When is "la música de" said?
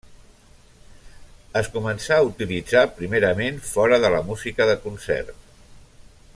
4.17-4.79